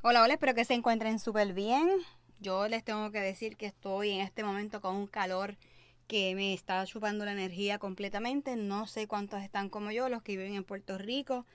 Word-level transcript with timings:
Hola, 0.00 0.22
hola, 0.22 0.34
espero 0.34 0.54
que 0.54 0.64
se 0.64 0.74
encuentren 0.74 1.18
súper 1.18 1.52
bien. 1.54 1.90
Yo 2.38 2.68
les 2.68 2.84
tengo 2.84 3.10
que 3.10 3.18
decir 3.18 3.56
que 3.56 3.66
estoy 3.66 4.10
en 4.10 4.20
este 4.20 4.44
momento 4.44 4.80
con 4.80 4.94
un 4.94 5.08
calor 5.08 5.56
que 6.06 6.36
me 6.36 6.54
está 6.54 6.86
chupando 6.86 7.24
la 7.24 7.32
energía 7.32 7.80
completamente. 7.80 8.54
No 8.54 8.86
sé 8.86 9.08
cuántos 9.08 9.42
están 9.42 9.68
como 9.68 9.90
yo, 9.90 10.08
los 10.08 10.22
que 10.22 10.36
viven 10.36 10.54
en 10.54 10.62
Puerto 10.62 10.98
Rico. 10.98 11.46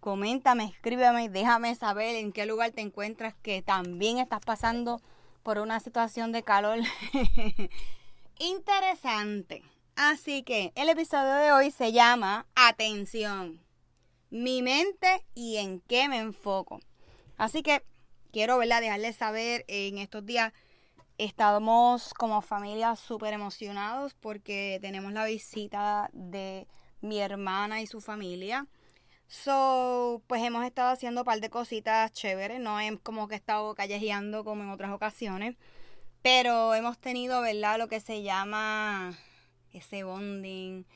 Coméntame, 0.00 0.64
escríbeme, 0.64 1.28
déjame 1.28 1.76
saber 1.76 2.16
en 2.16 2.32
qué 2.32 2.46
lugar 2.46 2.72
te 2.72 2.80
encuentras 2.80 3.36
que 3.42 3.62
también 3.62 4.18
estás 4.18 4.40
pasando 4.40 5.00
por 5.44 5.60
una 5.60 5.78
situación 5.78 6.32
de 6.32 6.42
calor 6.42 6.80
interesante. 8.40 9.62
Así 9.94 10.42
que 10.42 10.72
el 10.74 10.88
episodio 10.88 11.34
de 11.34 11.52
hoy 11.52 11.70
se 11.70 11.92
llama 11.92 12.44
Atención, 12.56 13.60
mi 14.30 14.62
mente 14.62 15.24
y 15.36 15.58
en 15.58 15.80
qué 15.82 16.08
me 16.08 16.18
enfoco. 16.18 16.80
Así 17.38 17.62
que 17.62 17.84
quiero 18.32 18.58
¿verdad? 18.58 18.80
dejarles 18.80 19.16
saber 19.16 19.64
en 19.68 19.98
estos 19.98 20.26
días 20.26 20.52
estamos 21.18 22.12
como 22.14 22.42
familia 22.42 22.96
súper 22.96 23.32
emocionados 23.32 24.14
porque 24.14 24.78
tenemos 24.82 25.12
la 25.12 25.24
visita 25.24 26.10
de 26.12 26.66
mi 27.00 27.20
hermana 27.20 27.80
y 27.80 27.86
su 27.86 28.00
familia. 28.00 28.66
So, 29.28 30.20
pues 30.26 30.42
hemos 30.42 30.64
estado 30.64 30.90
haciendo 30.90 31.20
un 31.20 31.24
par 31.26 31.40
de 31.40 31.48
cositas 31.48 32.12
chéveres, 32.12 32.60
no 32.60 32.80
es 32.80 32.98
como 33.02 33.28
que 33.28 33.34
he 33.34 33.38
estado 33.38 33.74
callejeando 33.74 34.42
como 34.42 34.62
en 34.64 34.70
otras 34.70 34.90
ocasiones, 34.90 35.56
pero 36.22 36.74
hemos 36.74 36.98
tenido, 36.98 37.40
¿verdad? 37.40 37.78
Lo 37.78 37.88
que 37.88 38.00
se 38.00 38.22
llama 38.22 39.16
ese 39.72 40.02
bonding, 40.02 40.86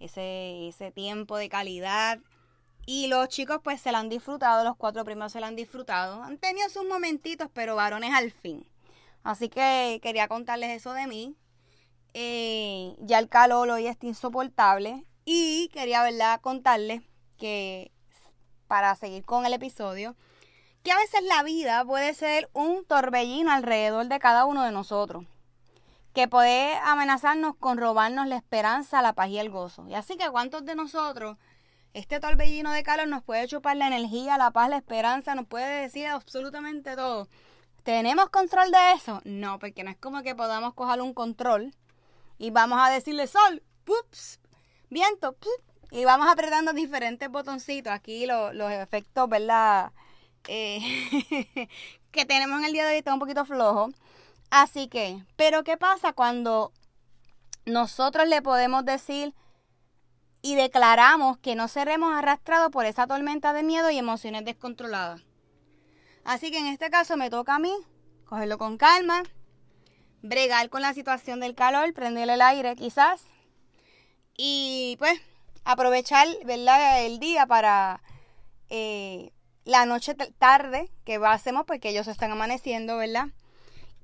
ese, 0.00 0.68
ese 0.68 0.90
tiempo 0.90 1.36
de 1.36 1.48
calidad 1.48 2.18
y 2.86 3.06
los 3.06 3.28
chicos 3.28 3.60
pues 3.62 3.80
se 3.80 3.92
la 3.92 3.98
han 3.98 4.08
disfrutado, 4.08 4.64
los 4.64 4.76
cuatro 4.76 5.04
primos 5.04 5.32
se 5.32 5.40
la 5.40 5.46
han 5.46 5.56
disfrutado. 5.56 6.22
Han 6.22 6.38
tenido 6.38 6.68
sus 6.68 6.84
momentitos, 6.84 7.48
pero 7.52 7.76
varones 7.76 8.12
al 8.12 8.30
fin. 8.30 8.66
Así 9.22 9.48
que 9.48 10.00
quería 10.02 10.28
contarles 10.28 10.70
eso 10.70 10.92
de 10.92 11.06
mí. 11.06 11.36
Eh, 12.12 12.94
ya 13.00 13.18
el 13.18 13.28
calor 13.28 13.70
hoy 13.70 13.86
está 13.86 14.06
insoportable. 14.06 15.04
Y 15.24 15.68
quería, 15.72 16.02
¿verdad?, 16.02 16.40
contarles 16.42 17.02
que 17.38 17.90
para 18.66 18.94
seguir 18.94 19.24
con 19.24 19.46
el 19.46 19.54
episodio, 19.54 20.16
que 20.82 20.92
a 20.92 20.96
veces 20.96 21.22
la 21.22 21.42
vida 21.42 21.84
puede 21.84 22.12
ser 22.12 22.50
un 22.52 22.84
torbellino 22.84 23.50
alrededor 23.50 24.06
de 24.06 24.18
cada 24.18 24.44
uno 24.44 24.62
de 24.62 24.72
nosotros, 24.72 25.24
que 26.12 26.28
puede 26.28 26.74
amenazarnos 26.84 27.56
con 27.56 27.78
robarnos 27.78 28.26
la 28.26 28.36
esperanza, 28.36 29.00
la 29.00 29.14
paz 29.14 29.30
y 29.30 29.38
el 29.38 29.50
gozo. 29.50 29.86
Y 29.88 29.94
así 29.94 30.16
que 30.16 30.30
cuántos 30.30 30.64
de 30.64 30.74
nosotros 30.74 31.38
este 31.94 32.18
torbellino 32.20 32.72
de 32.72 32.82
calor 32.82 33.08
nos 33.08 33.22
puede 33.22 33.46
chupar 33.46 33.76
la 33.76 33.86
energía, 33.86 34.36
la 34.36 34.50
paz, 34.50 34.68
la 34.68 34.76
esperanza, 34.76 35.34
nos 35.34 35.46
puede 35.46 35.82
decir 35.82 36.08
absolutamente 36.08 36.96
todo. 36.96 37.28
¿Tenemos 37.84 38.30
control 38.30 38.70
de 38.70 38.92
eso? 38.96 39.20
No, 39.24 39.58
porque 39.58 39.84
no 39.84 39.90
es 39.90 39.96
como 39.96 40.22
que 40.22 40.34
podamos 40.34 40.74
coger 40.74 41.00
un 41.00 41.14
control 41.14 41.74
y 42.36 42.50
vamos 42.50 42.78
a 42.80 42.90
decirle 42.90 43.26
sol, 43.28 43.62
viento, 44.90 45.36
y 45.90 46.04
vamos 46.04 46.26
apretando 46.28 46.72
diferentes 46.72 47.28
botoncitos. 47.30 47.92
Aquí 47.92 48.26
los 48.26 48.72
efectos, 48.72 49.28
¿verdad? 49.28 49.92
Eh, 50.48 50.80
que 52.10 52.24
tenemos 52.24 52.58
en 52.58 52.64
el 52.64 52.72
día 52.72 52.84
de 52.84 52.92
hoy 52.92 52.98
está 52.98 53.14
un 53.14 53.20
poquito 53.20 53.44
flojo. 53.44 53.90
Así 54.50 54.88
que, 54.88 55.22
pero 55.36 55.62
¿qué 55.62 55.76
pasa 55.76 56.12
cuando 56.12 56.72
nosotros 57.66 58.26
le 58.26 58.42
podemos 58.42 58.84
decir 58.84 59.34
y 60.44 60.56
declaramos 60.56 61.38
que 61.38 61.54
no 61.54 61.68
seremos 61.68 62.12
arrastrados 62.12 62.70
por 62.70 62.84
esa 62.84 63.06
tormenta 63.06 63.54
de 63.54 63.62
miedo 63.62 63.90
y 63.90 63.96
emociones 63.96 64.44
descontroladas. 64.44 65.22
Así 66.22 66.50
que 66.50 66.58
en 66.58 66.66
este 66.66 66.90
caso 66.90 67.16
me 67.16 67.30
toca 67.30 67.54
a 67.54 67.58
mí 67.58 67.72
cogerlo 68.26 68.58
con 68.58 68.76
calma, 68.76 69.22
bregar 70.20 70.68
con 70.68 70.82
la 70.82 70.92
situación 70.92 71.40
del 71.40 71.54
calor, 71.54 71.94
prenderle 71.94 72.34
el 72.34 72.42
aire 72.42 72.76
quizás 72.76 73.22
y 74.36 74.96
pues 74.98 75.18
aprovechar 75.64 76.28
¿verdad? 76.44 77.06
el 77.06 77.20
día 77.20 77.46
para 77.46 78.02
eh, 78.68 79.32
la 79.64 79.86
noche 79.86 80.14
tarde 80.14 80.90
que 81.06 81.16
hacemos 81.24 81.64
porque 81.64 81.88
ellos 81.88 82.06
están 82.06 82.32
amaneciendo, 82.32 82.98
¿verdad? 82.98 83.28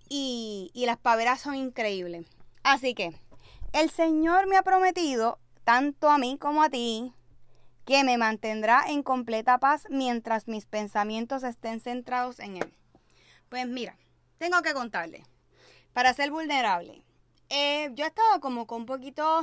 Y, 0.09 0.71
y 0.73 0.87
las 0.87 0.97
paveras 0.97 1.43
son 1.43 1.55
increíbles. 1.55 2.25
Así 2.63 2.95
que 2.95 3.13
el 3.75 3.91
Señor 3.91 4.47
me 4.47 4.57
ha 4.57 4.63
prometido 4.63 5.39
tanto 5.71 6.11
a 6.11 6.19
mí 6.19 6.37
como 6.37 6.65
a 6.65 6.69
ti, 6.69 7.13
que 7.87 8.03
me 8.03 8.19
mantendrá 8.19 8.87
en 8.89 9.05
completa 9.05 9.59
paz 9.59 9.87
mientras 9.89 10.49
mis 10.49 10.67
pensamientos 10.67 11.45
estén 11.45 11.79
centrados 11.79 12.41
en 12.41 12.57
Él. 12.57 12.75
Pues 13.49 13.69
mira, 13.69 13.97
tengo 14.39 14.63
que 14.63 14.75
contarle, 14.75 15.23
para 15.93 16.13
ser 16.13 16.33
vulnerable, 16.33 17.05
eh, 17.51 17.89
yo 17.95 18.05
he 18.05 18.09
estado 18.09 18.41
como 18.41 18.67
con 18.67 18.81
un 18.81 18.87
poquito 18.87 19.43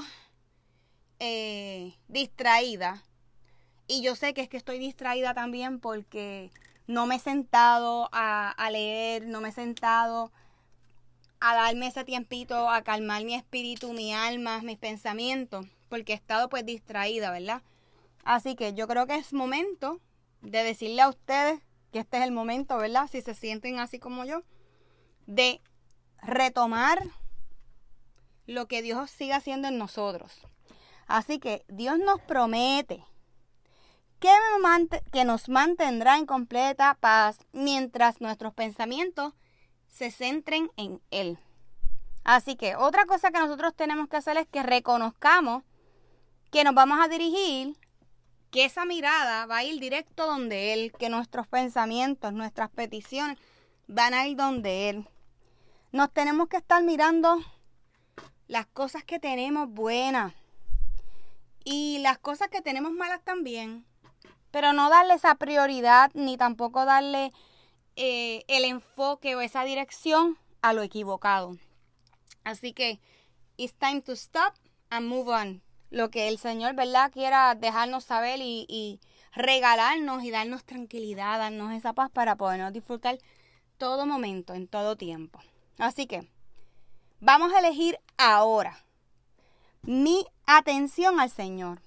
eh, 1.20 1.96
distraída 2.10 3.02
y 3.88 4.02
yo 4.02 4.14
sé 4.18 4.34
que 4.34 4.42
es 4.42 4.50
que 4.50 4.58
estoy 4.58 4.80
distraída 4.80 5.34
también 5.34 5.80
porque 5.80 6.52
no 6.88 7.08
me 7.08 7.16
he 7.16 7.20
sentado 7.20 8.10
a, 8.12 8.50
a 8.50 8.70
leer, 8.70 9.28
no 9.28 9.40
me 9.40 9.48
he 9.48 9.54
sentado 9.54 10.34
a 11.40 11.56
darme 11.56 11.88
ese 11.88 12.04
tiempito, 12.04 12.70
a 12.70 12.82
calmar 12.82 13.24
mi 13.24 13.34
espíritu, 13.34 13.94
mi 13.94 14.14
alma, 14.14 14.62
mis 14.62 14.78
pensamientos 14.78 15.66
porque 15.90 16.14
he 16.14 16.16
estado 16.16 16.50
pues 16.50 16.66
distraída, 16.66 17.32
¿verdad? 17.32 17.62
Así 18.24 18.56
que 18.56 18.74
yo 18.74 18.88
creo 18.88 19.08
que 19.08 19.16
es 19.16 19.34
momento 19.34 20.00
de 20.42 20.64
decirle 20.64 21.02
a 21.02 21.10
ustedes 21.10 21.62
que 21.92 22.00
este 22.00 22.18
es 22.18 22.24
el 22.24 22.32
momento, 22.32 22.78
¿verdad? 22.78 23.08
Si 23.10 23.22
se 23.22 23.34
sienten 23.34 23.80
así 23.80 24.00
como 24.00 24.26
yo, 24.26 24.44
de 25.26 25.62
retomar 26.22 27.04
lo 28.46 28.68
que 28.68 28.82
Dios 28.82 29.10
sigue 29.12 29.34
haciendo 29.34 29.68
en 29.68 29.78
nosotros. 29.78 30.42
Así 31.08 31.40
que 31.40 31.64
Dios 31.68 32.00
nos 32.00 32.20
promete 32.22 33.04
que, 34.20 34.30
que 35.12 35.26
nos 35.26 35.48
mantendrá 35.50 36.18
en 36.18 36.26
completa 36.26 36.98
paz 37.00 37.40
mientras 37.54 38.20
nuestros 38.20 38.54
pensamientos 38.54 39.34
se 39.88 40.12
centren 40.12 40.70
en 40.76 41.02
Él. 41.12 41.40
Así 42.24 42.56
que 42.58 42.76
otra 42.76 43.06
cosa 43.06 43.32
que 43.32 43.40
nosotros 43.40 43.74
tenemos 43.74 44.10
que 44.10 44.18
hacer 44.18 44.38
es 44.38 44.48
que 44.48 44.64
reconozcamos 44.64 45.64
que 46.52 46.64
nos 46.64 46.74
vamos 46.74 47.00
a 47.02 47.08
dirigir, 47.08 47.76
que 48.52 48.66
esa 48.66 48.86
mirada 48.86 49.46
va 49.46 49.58
a 49.58 49.64
ir 49.64 49.80
directo 49.80 50.26
donde 50.26 50.74
Él, 50.74 50.94
que 50.98 51.10
nuestros 51.10 51.48
pensamientos, 51.48 52.34
nuestras 52.34 52.70
peticiones 52.70 53.38
van 53.88 54.14
a 54.14 54.28
ir 54.28 54.38
donde 54.38 54.90
Él. 54.90 55.08
Nos 55.92 56.12
tenemos 56.12 56.48
que 56.48 56.58
estar 56.58 56.84
mirando 56.84 57.38
las 58.48 58.66
cosas 58.68 59.04
que 59.04 59.20
tenemos 59.20 59.70
buenas 59.70 60.34
y 61.64 62.00
las 62.00 62.18
cosas 62.18 62.48
que 62.48 62.62
tenemos 62.62 62.92
malas 62.92 63.22
también, 63.24 63.86
pero 64.52 64.72
no 64.72 64.90
darle 64.90 65.16
esa 65.16 65.36
prioridad 65.36 66.12
ni 66.14 66.38
tampoco 66.38 66.86
darle 66.86 67.34
eh, 67.98 68.44
el 68.48 68.64
enfoque 68.64 69.36
o 69.36 69.42
esa 69.42 69.64
dirección 69.66 70.38
a 70.62 70.72
lo 70.72 70.82
equivocado. 70.82 71.58
Así 72.44 72.72
que 72.72 73.02
it's 73.58 73.74
time 73.74 74.02
to 74.02 74.14
stop 74.14 74.54
and 74.90 75.08
move 75.08 75.30
on. 75.30 75.67
Lo 75.90 76.10
que 76.10 76.28
el 76.28 76.38
Señor, 76.38 76.76
¿verdad? 76.76 77.12
Quiera 77.12 77.56
dejarnos 77.56 78.04
saber 78.04 78.40
y, 78.42 79.00
regalarnos 79.34 80.24
y 80.24 80.32
darnos 80.32 80.66
tranquilidad, 80.66 81.38
darnos 81.38 81.72
esa 81.74 81.94
paz 81.94 82.10
para 82.10 82.36
podernos 82.36 82.74
disfrutar 82.74 83.20
todo 83.78 84.06
momento, 84.06 84.54
en 84.54 84.68
todo 84.68 84.96
tiempo. 84.96 85.40
Así 85.78 86.08
que 86.08 86.28
vamos 87.20 87.54
a 87.54 87.60
elegir 87.60 88.00
ahora 88.18 88.84
mi 89.84 90.26
atención 90.46 91.20
al 91.20 91.30
Señor. 91.30 91.82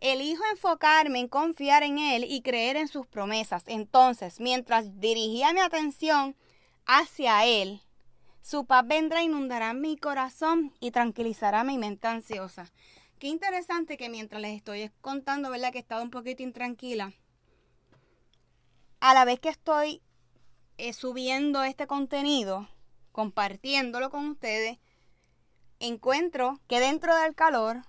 Elijo 0.00 0.42
enfocarme 0.50 1.20
en 1.20 1.28
confiar 1.28 1.84
en 1.84 1.98
Él 1.98 2.24
y 2.28 2.42
creer 2.42 2.76
en 2.76 2.88
sus 2.88 3.06
promesas. 3.06 3.62
Entonces, 3.68 4.40
mientras 4.40 4.98
dirigía 4.98 5.52
mi 5.52 5.60
atención 5.60 6.34
hacia 6.86 7.46
Él, 7.46 7.80
su 8.42 8.66
paz 8.66 8.84
vendrá 8.84 9.22
inundará 9.22 9.72
mi 9.72 9.96
corazón 9.96 10.74
y 10.80 10.90
tranquilizará 10.90 11.62
mi 11.62 11.78
mente 11.78 12.08
ansiosa. 12.08 12.72
Qué 13.22 13.28
interesante 13.28 13.96
que 13.96 14.08
mientras 14.08 14.42
les 14.42 14.56
estoy 14.56 14.90
contando, 15.00 15.48
¿verdad? 15.48 15.70
Que 15.70 15.78
he 15.78 15.80
estado 15.80 16.02
un 16.02 16.10
poquito 16.10 16.42
intranquila. 16.42 17.12
A 18.98 19.14
la 19.14 19.24
vez 19.24 19.38
que 19.38 19.48
estoy 19.48 20.02
eh, 20.76 20.92
subiendo 20.92 21.62
este 21.62 21.86
contenido, 21.86 22.68
compartiéndolo 23.12 24.10
con 24.10 24.26
ustedes, 24.26 24.80
encuentro 25.78 26.58
que 26.66 26.80
dentro 26.80 27.14
del 27.14 27.36
calor, 27.36 27.82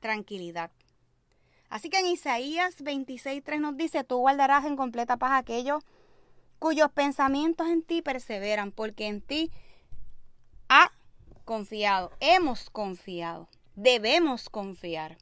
tranquilidad. 0.00 0.70
Así 1.68 1.90
que 1.90 1.98
en 1.98 2.06
Isaías 2.06 2.78
26.3 2.78 3.60
nos 3.60 3.76
dice, 3.76 4.04
tú 4.04 4.16
guardarás 4.16 4.64
en 4.64 4.76
completa 4.76 5.18
paz 5.18 5.32
aquellos 5.32 5.84
cuyos 6.58 6.90
pensamientos 6.92 7.68
en 7.68 7.82
ti 7.82 8.00
perseveran, 8.00 8.72
porque 8.72 9.06
en 9.06 9.20
ti 9.20 9.50
ha 10.70 10.90
confiado, 11.44 12.10
hemos 12.20 12.70
confiado, 12.70 13.50
debemos 13.74 14.48
confiar. 14.48 15.16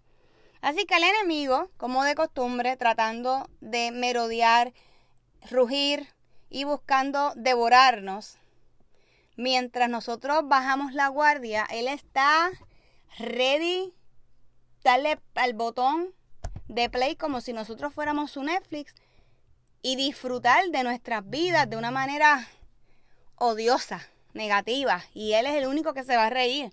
Así 0.60 0.84
que 0.84 0.96
el 0.96 1.04
enemigo, 1.04 1.70
como 1.76 2.04
de 2.04 2.14
costumbre, 2.14 2.76
tratando 2.76 3.48
de 3.60 3.90
merodear, 3.90 4.72
rugir 5.50 6.08
y 6.50 6.64
buscando 6.64 7.32
devorarnos, 7.34 8.38
mientras 9.36 9.88
nosotros 9.88 10.42
bajamos 10.44 10.92
la 10.92 11.08
guardia, 11.08 11.66
Él 11.70 11.88
está 11.88 12.50
ready, 13.18 13.92
darle 14.84 15.18
al 15.34 15.54
botón 15.54 16.14
de 16.68 16.88
play 16.88 17.16
como 17.16 17.40
si 17.40 17.52
nosotros 17.52 17.92
fuéramos 17.92 18.30
su 18.30 18.42
Netflix 18.42 18.94
y 19.82 19.96
disfrutar 19.96 20.68
de 20.68 20.84
nuestras 20.84 21.28
vidas 21.28 21.68
de 21.68 21.76
una 21.76 21.90
manera 21.90 22.46
odiosa, 23.36 24.08
negativa. 24.32 25.02
Y 25.12 25.32
Él 25.32 25.46
es 25.46 25.54
el 25.54 25.66
único 25.66 25.92
que 25.92 26.04
se 26.04 26.16
va 26.16 26.26
a 26.26 26.30
reír. 26.30 26.72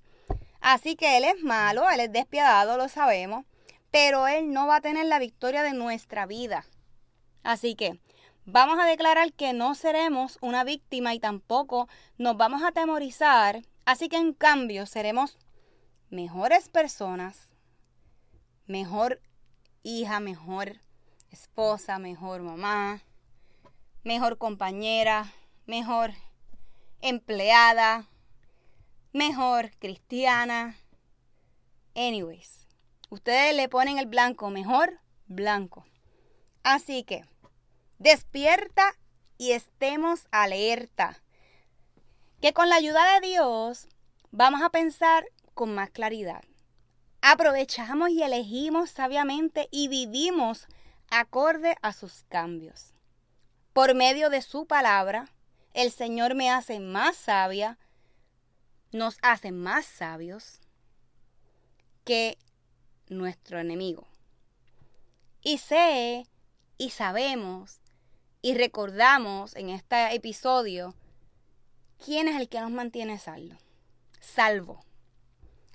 Así 0.62 0.96
que 0.96 1.18
Él 1.18 1.24
es 1.24 1.42
malo, 1.44 1.90
Él 1.90 2.02
es 2.02 2.12
despiadado, 2.12 2.78
lo 2.78 2.90
sabemos, 2.90 3.46
pero 3.92 4.28
Él 4.28 4.52
no 4.52 4.68
va 4.68 4.78
a 4.78 4.82
tener 4.82 5.06
la 5.06 5.20
victoria 5.20 5.64
de 5.64 5.74
nuestra 5.74 6.26
vida. 6.26 6.66
Así 7.44 7.76
que 7.76 8.00
vamos 8.46 8.80
a 8.80 8.86
declarar 8.86 9.34
que 9.34 9.54
no 9.54 9.76
seremos 9.76 10.38
una 10.42 10.64
víctima 10.64 11.14
y 11.14 11.20
tampoco 11.20 11.88
nos 12.18 12.36
vamos 12.38 12.64
a 12.64 12.70
atemorizar, 12.70 13.62
así 13.86 14.10
que 14.10 14.18
en 14.18 14.34
cambio 14.34 14.86
seremos 14.86 15.38
mejores 16.10 16.70
personas, 16.70 17.54
mejor 18.66 19.22
hija, 19.84 20.20
mejor 20.20 20.82
esposa, 21.32 22.00
mejor 22.00 22.42
mamá, 22.42 23.02
mejor 24.04 24.38
compañera, 24.38 25.32
mejor 25.66 26.14
empleada, 27.02 28.09
mejor 29.14 29.72
cristiana. 29.80 30.78
Anyways, 31.96 32.68
ustedes 33.10 33.56
le 33.56 33.70
ponen 33.70 33.98
el 33.98 34.06
blanco, 34.06 34.50
mejor 34.50 35.00
blanco. 35.28 35.86
Así 36.64 37.04
que 37.04 37.26
despierta 37.98 38.96
y 39.38 39.52
estemos 39.52 40.28
alerta. 40.32 41.22
Que 42.42 42.54
con 42.54 42.70
la 42.70 42.76
ayuda 42.76 43.16
de 43.16 43.28
Dios 43.28 43.88
vamos 44.32 44.62
a 44.62 44.70
pensar 44.70 45.26
con 45.54 45.74
más 45.74 45.90
claridad. 45.90 46.44
Aprovechamos 47.22 48.12
y 48.12 48.24
elegimos 48.24 48.92
sabiamente 48.92 49.68
y 49.72 49.90
vivimos 49.90 50.68
acorde 51.10 51.76
a 51.82 51.92
sus 51.92 52.24
cambios. 52.30 52.94
Por 53.74 53.94
medio 53.94 54.30
de 54.30 54.42
su 54.42 54.68
palabra, 54.68 55.28
el 55.74 55.92
Señor 55.92 56.36
me 56.36 56.50
hace 56.50 56.80
más 56.80 57.18
sabia, 57.18 57.78
nos 58.92 59.18
hace 59.22 59.52
más 59.52 59.86
sabios 59.86 60.60
que 62.06 62.38
nuestro 63.08 63.60
enemigo. 63.60 64.08
Y 65.42 65.60
sé 65.60 66.28
y 66.78 66.90
sabemos 66.90 67.80
y 68.42 68.54
recordamos 68.56 69.56
en 69.56 69.70
este 69.70 70.16
episodio 70.16 70.96
quién 72.04 72.28
es 72.28 72.40
el 72.40 72.50
que 72.50 72.62
nos 72.62 72.72
mantiene 72.72 73.20
salvo. 73.20 73.58
Salvo. 74.20 74.86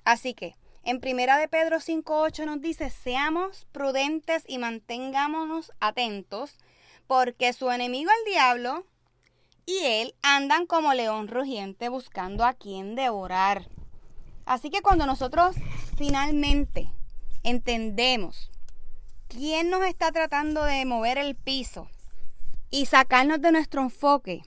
Así 0.03 0.33
que, 0.33 0.55
en 0.83 0.99
primera 0.99 1.37
de 1.37 1.47
Pedro 1.47 1.77
5.8 1.77 2.45
nos 2.45 2.61
dice, 2.61 2.89
seamos 2.89 3.65
prudentes 3.71 4.43
y 4.47 4.59
mantengámonos 4.59 5.71
atentos, 5.79 6.57
porque 7.07 7.53
su 7.53 7.71
enemigo 7.71 8.11
el 8.11 8.31
diablo 8.31 8.85
y 9.65 9.79
él 9.83 10.15
andan 10.21 10.65
como 10.65 10.93
león 10.93 11.27
rugiente 11.27 11.89
buscando 11.89 12.45
a 12.45 12.53
quien 12.53 12.95
devorar. 12.95 13.67
Así 14.45 14.69
que 14.69 14.81
cuando 14.81 15.05
nosotros 15.05 15.55
finalmente 15.97 16.91
entendemos 17.43 18.51
quién 19.27 19.69
nos 19.69 19.83
está 19.85 20.11
tratando 20.11 20.63
de 20.63 20.85
mover 20.85 21.17
el 21.17 21.35
piso, 21.35 21.89
y 22.75 22.87
sacarnos 22.87 23.41
de 23.41 23.53
nuestro 23.53 23.81
enfoque, 23.81 24.43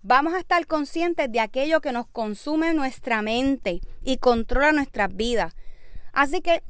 vamos 0.00 0.32
a 0.32 0.38
estar 0.38 0.66
conscientes 0.66 1.30
de 1.30 1.40
aquello 1.40 1.82
que 1.82 1.92
nos 1.92 2.06
consume 2.06 2.72
nuestra 2.72 3.20
mente 3.20 3.82
y 4.02 4.16
controla 4.16 4.72
nuestras 4.72 5.14
vidas. 5.14 5.54
Así 6.14 6.40
que 6.40 6.62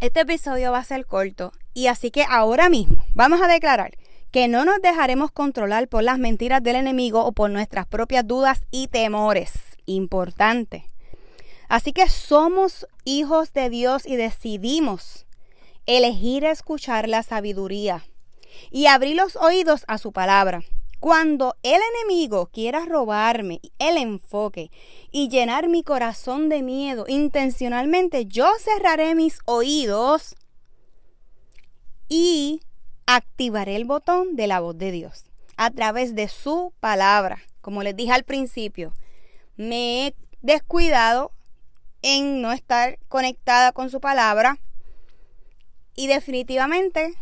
este 0.00 0.20
episodio 0.20 0.72
va 0.72 0.80
a 0.80 0.84
ser 0.84 1.06
corto 1.06 1.52
y 1.72 1.86
así 1.86 2.10
que 2.10 2.26
ahora 2.28 2.68
mismo 2.68 3.02
vamos 3.14 3.40
a 3.40 3.48
declarar 3.48 3.96
que 4.30 4.48
no 4.48 4.64
nos 4.64 4.80
dejaremos 4.82 5.30
controlar 5.30 5.88
por 5.88 6.02
las 6.02 6.18
mentiras 6.18 6.62
del 6.62 6.76
enemigo 6.76 7.24
o 7.24 7.32
por 7.32 7.50
nuestras 7.50 7.86
propias 7.86 8.26
dudas 8.26 8.66
y 8.70 8.88
temores. 8.88 9.52
Importante. 9.86 10.90
Así 11.68 11.92
que 11.92 12.08
somos 12.08 12.86
hijos 13.04 13.52
de 13.52 13.70
Dios 13.70 14.06
y 14.06 14.16
decidimos 14.16 15.26
elegir 15.86 16.44
escuchar 16.44 17.08
la 17.08 17.22
sabiduría 17.22 18.04
y 18.70 18.86
abrí 18.86 19.14
los 19.14 19.36
oídos 19.36 19.84
a 19.86 19.98
su 19.98 20.12
palabra. 20.12 20.62
Cuando 21.00 21.54
el 21.62 21.80
enemigo 21.94 22.50
quiera 22.52 22.84
robarme 22.84 23.60
el 23.78 23.98
enfoque 23.98 24.70
y 25.12 25.28
llenar 25.28 25.68
mi 25.68 25.84
corazón 25.84 26.48
de 26.48 26.62
miedo 26.62 27.04
intencionalmente, 27.06 28.26
yo 28.26 28.48
cerraré 28.58 29.14
mis 29.14 29.38
oídos 29.44 30.34
y 32.08 32.62
activaré 33.10 33.74
el 33.74 33.86
botón 33.86 34.36
de 34.36 34.46
la 34.46 34.60
voz 34.60 34.76
de 34.76 34.92
Dios 34.92 35.24
a 35.56 35.70
través 35.70 36.14
de 36.14 36.28
su 36.28 36.74
palabra. 36.78 37.38
Como 37.62 37.82
les 37.82 37.96
dije 37.96 38.12
al 38.12 38.22
principio, 38.22 38.92
me 39.56 40.06
he 40.06 40.14
descuidado 40.42 41.32
en 42.02 42.42
no 42.42 42.52
estar 42.52 42.98
conectada 43.08 43.72
con 43.72 43.88
su 43.88 44.02
palabra 44.02 44.58
y 45.96 46.06
definitivamente 46.06 47.14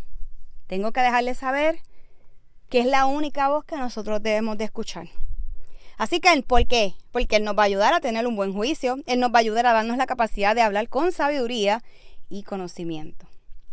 tengo 0.66 0.90
que 0.90 1.02
dejarles 1.02 1.38
saber 1.38 1.78
que 2.68 2.80
es 2.80 2.86
la 2.86 3.06
única 3.06 3.48
voz 3.48 3.64
que 3.64 3.76
nosotros 3.76 4.20
debemos 4.20 4.58
de 4.58 4.64
escuchar. 4.64 5.08
Así 5.98 6.18
que, 6.18 6.42
¿por 6.42 6.66
qué? 6.66 6.94
Porque 7.12 7.36
Él 7.36 7.44
nos 7.44 7.56
va 7.56 7.62
a 7.62 7.66
ayudar 7.66 7.94
a 7.94 8.00
tener 8.00 8.26
un 8.26 8.34
buen 8.34 8.52
juicio, 8.52 8.96
Él 9.06 9.20
nos 9.20 9.30
va 9.30 9.36
a 9.36 9.38
ayudar 9.38 9.66
a 9.66 9.72
darnos 9.72 9.98
la 9.98 10.06
capacidad 10.06 10.56
de 10.56 10.62
hablar 10.62 10.88
con 10.88 11.12
sabiduría 11.12 11.84
y 12.28 12.42
conocimiento. 12.42 13.25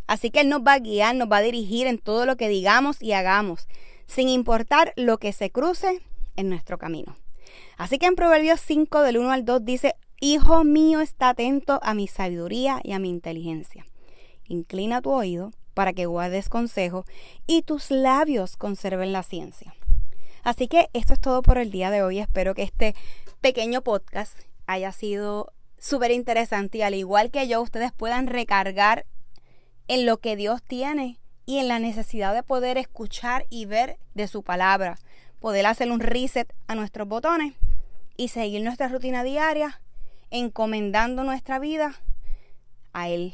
Así 0.08 0.32
que 0.32 0.42
Él 0.42 0.50
nos 0.50 0.62
va 0.62 0.74
a 0.74 0.80
guiar, 0.80 1.16
nos 1.16 1.32
va 1.32 1.38
a 1.38 1.42
dirigir 1.42 1.88
en 1.88 1.98
todo 1.98 2.26
lo 2.26 2.36
que 2.36 2.50
digamos 2.50 3.02
y 3.02 3.14
hagamos, 3.14 3.68
sin 4.06 4.30
importar 4.30 4.94
lo 4.96 5.18
que 5.18 5.34
se 5.34 5.50
cruce 5.50 6.02
en 6.36 6.50
nuestro 6.50 6.78
camino. 6.78 7.16
Así 7.78 7.98
que 7.98 8.06
en 8.06 8.16
Proverbios 8.16 8.60
5 8.62 9.02
del 9.02 9.18
1 9.18 9.32
al 9.32 9.46
2 9.46 9.66
dice, 9.66 9.96
Hijo 10.20 10.64
mío, 10.64 11.02
está 11.02 11.30
atento 11.30 11.80
a 11.84 11.94
mi 11.94 12.08
sabiduría 12.08 12.80
y 12.84 12.94
a 12.94 13.00
mi 13.00 13.10
inteligencia. 13.10 13.86
Inclina 14.48 15.02
tu 15.02 15.12
oído 15.12 15.52
para 15.74 15.94
que 15.94 16.06
guardes 16.06 16.50
consejo 16.50 17.06
y 17.48 17.64
tus 17.64 17.92
labios 17.92 18.56
conserven 18.56 19.12
la 19.12 19.24
ciencia. 19.24 19.76
Así 20.44 20.68
que 20.68 20.90
esto 20.94 21.14
es 21.14 21.20
todo 21.20 21.42
por 21.42 21.58
el 21.58 21.72
día 21.72 21.90
de 21.90 22.04
hoy. 22.04 22.20
Espero 22.20 22.54
que 22.54 22.64
este 22.64 22.96
pequeño 23.42 23.82
podcast 23.82 24.38
haya 24.66 24.92
sido 24.92 25.52
súper 25.78 26.12
interesante 26.12 26.78
y 26.78 26.82
al 26.82 26.96
igual 26.96 27.32
que 27.32 27.48
yo, 27.48 27.62
ustedes 27.62 27.92
puedan 27.92 28.28
recargar 28.28 29.06
en 29.88 30.06
lo 30.06 30.18
que 30.18 30.36
Dios 30.36 30.62
tiene 30.64 31.20
y 31.46 31.60
en 31.60 31.68
la 31.68 31.80
necesidad 31.80 32.34
de 32.34 32.44
poder 32.44 32.78
escuchar 32.78 33.46
y 33.50 33.66
ver 33.66 33.98
de 34.14 34.28
su 34.28 34.44
palabra, 34.44 34.98
poder 35.40 35.66
hacer 35.66 35.92
un 35.92 36.00
reset 36.00 36.54
a 36.68 36.76
nuestros 36.76 37.08
botones 37.08 37.54
y 38.16 38.30
seguir 38.30 38.64
nuestra 38.64 38.88
rutina 38.88 39.24
diaria, 39.24 39.82
encomendando 40.32 41.24
nuestra 41.24 41.60
vida 41.60 41.96
a 42.94 43.10
Él, 43.10 43.34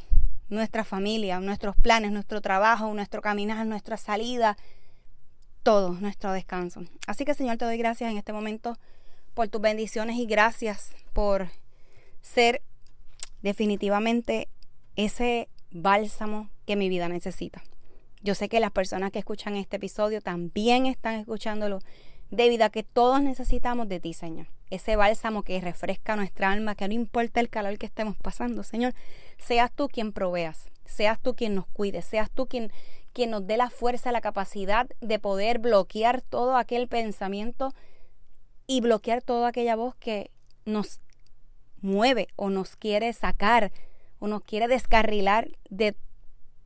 nuestra 0.49 0.83
familia, 0.83 1.39
nuestros 1.39 1.75
planes, 1.75 2.11
nuestro 2.11 2.41
trabajo, 2.41 2.91
nuestro 2.93 3.21
caminar, 3.21 3.65
nuestra 3.67 3.97
salida, 3.97 4.57
todo 5.63 5.91
nuestro 5.93 6.31
descanso. 6.31 6.81
Así 7.05 7.25
que 7.25 7.33
Señor, 7.33 7.57
te 7.57 7.65
doy 7.65 7.77
gracias 7.77 8.11
en 8.11 8.17
este 8.17 8.33
momento 8.33 8.77
por 9.33 9.47
tus 9.47 9.61
bendiciones 9.61 10.17
y 10.17 10.25
gracias 10.25 10.93
por 11.13 11.49
ser 12.21 12.61
definitivamente 13.41 14.47
ese 14.95 15.47
bálsamo 15.71 16.49
que 16.65 16.75
mi 16.75 16.89
vida 16.89 17.09
necesita. 17.09 17.63
Yo 18.21 18.35
sé 18.35 18.49
que 18.49 18.59
las 18.59 18.71
personas 18.71 19.11
que 19.11 19.19
escuchan 19.19 19.55
este 19.55 19.77
episodio 19.77 20.21
también 20.21 20.85
están 20.85 21.15
escuchándolo 21.15 21.79
debido 22.31 22.65
a 22.65 22.69
que 22.69 22.83
todos 22.83 23.21
necesitamos 23.21 23.87
de 23.87 23.99
ti, 23.99 24.13
Señor. 24.13 24.47
Ese 24.69 24.95
bálsamo 24.95 25.43
que 25.43 25.59
refresca 25.61 26.15
nuestra 26.15 26.51
alma, 26.51 26.75
que 26.75 26.87
no 26.87 26.93
importa 26.93 27.39
el 27.39 27.49
calor 27.49 27.77
que 27.77 27.87
estemos 27.87 28.17
pasando, 28.17 28.63
Señor, 28.63 28.93
seas 29.39 29.71
tú 29.71 29.87
quien 29.87 30.11
proveas, 30.11 30.69
seas 30.85 31.19
tú 31.19 31.35
quien 31.35 31.55
nos 31.55 31.65
cuide, 31.67 32.01
seas 32.01 32.29
tú 32.29 32.45
quien, 32.47 32.71
quien 33.13 33.31
nos 33.31 33.47
dé 33.47 33.57
la 33.57 33.69
fuerza, 33.69 34.11
la 34.11 34.21
capacidad 34.21 34.87
de 35.01 35.17
poder 35.17 35.59
bloquear 35.59 36.21
todo 36.21 36.55
aquel 36.55 36.87
pensamiento 36.87 37.73
y 38.67 38.81
bloquear 38.81 39.23
toda 39.23 39.47
aquella 39.47 39.75
voz 39.75 39.95
que 39.95 40.29
nos 40.65 40.99
mueve 41.81 42.27
o 42.35 42.49
nos 42.49 42.75
quiere 42.75 43.11
sacar 43.13 43.71
o 44.19 44.27
nos 44.27 44.43
quiere 44.43 44.67
descarrilar 44.67 45.49
de 45.69 45.95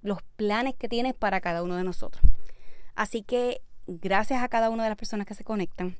los 0.01 0.21
planes 0.35 0.75
que 0.75 0.89
tienes 0.89 1.13
para 1.13 1.41
cada 1.41 1.63
uno 1.63 1.75
de 1.75 1.83
nosotros. 1.83 2.23
Así 2.95 3.23
que 3.23 3.61
gracias 3.87 4.43
a 4.43 4.49
cada 4.49 4.69
una 4.69 4.83
de 4.83 4.89
las 4.89 4.97
personas 4.97 5.25
que 5.25 5.33
se 5.33 5.43
conectan. 5.43 5.95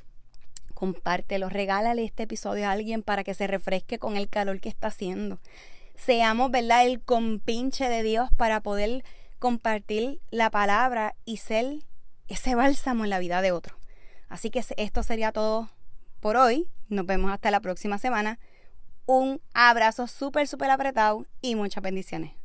Compártelo, 0.74 1.50
regálale 1.50 2.04
este 2.04 2.24
episodio 2.24 2.68
a 2.68 2.72
alguien 2.72 3.04
para 3.04 3.24
que 3.24 3.34
se 3.34 3.48
refresque 3.48 4.00
con 4.00 4.18
el 4.18 4.28
calor 4.30 4.60
que 4.60 4.70
está 4.70 4.88
haciendo. 4.88 5.40
Seamos, 5.96 6.52
¿verdad?, 6.52 6.86
el 6.86 7.02
compinche 7.02 7.88
de 7.88 8.04
Dios 8.04 8.30
para 8.36 8.62
poder 8.62 9.04
compartir 9.40 10.20
la 10.32 10.50
palabra 10.50 11.16
y 11.26 11.38
ser 11.38 11.80
ese 12.28 12.56
bálsamo 12.56 13.04
en 13.04 13.10
la 13.10 13.20
vida 13.20 13.42
de 13.42 13.52
otro. 13.52 13.78
Así 14.28 14.50
que 14.50 14.64
esto 14.78 15.04
sería 15.04 15.32
todo 15.32 15.70
por 16.20 16.38
hoy. 16.38 16.68
Nos 16.90 17.06
vemos 17.06 17.32
hasta 17.32 17.52
la 17.52 17.60
próxima 17.60 17.98
semana. 17.98 18.40
Un 19.06 19.42
abrazo 19.54 20.08
súper, 20.08 20.48
súper 20.48 20.70
apretado 20.70 21.26
y 21.42 21.56
muchas 21.56 21.84
bendiciones. 21.84 22.43